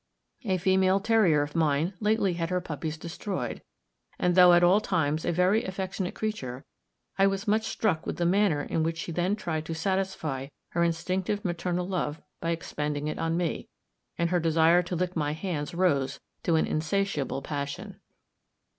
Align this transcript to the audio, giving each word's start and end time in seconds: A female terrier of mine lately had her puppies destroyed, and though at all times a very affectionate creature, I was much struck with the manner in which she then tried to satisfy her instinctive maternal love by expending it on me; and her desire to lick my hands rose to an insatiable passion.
A 0.45 0.57
female 0.57 0.99
terrier 0.99 1.43
of 1.43 1.55
mine 1.55 1.93
lately 1.99 2.33
had 2.33 2.49
her 2.49 2.59
puppies 2.59 2.97
destroyed, 2.97 3.61
and 4.17 4.33
though 4.33 4.53
at 4.53 4.63
all 4.63 4.81
times 4.81 5.25
a 5.25 5.31
very 5.31 5.63
affectionate 5.63 6.15
creature, 6.15 6.65
I 7.19 7.27
was 7.27 7.47
much 7.47 7.65
struck 7.65 8.07
with 8.07 8.17
the 8.17 8.25
manner 8.25 8.61
in 8.63 8.81
which 8.81 8.97
she 8.97 9.11
then 9.11 9.35
tried 9.35 9.63
to 9.67 9.75
satisfy 9.75 10.47
her 10.69 10.83
instinctive 10.83 11.45
maternal 11.45 11.87
love 11.87 12.19
by 12.39 12.49
expending 12.49 13.09
it 13.09 13.19
on 13.19 13.37
me; 13.37 13.69
and 14.17 14.31
her 14.31 14.39
desire 14.39 14.81
to 14.81 14.95
lick 14.95 15.15
my 15.15 15.33
hands 15.33 15.75
rose 15.75 16.19
to 16.41 16.55
an 16.55 16.65
insatiable 16.65 17.43
passion. 17.43 17.99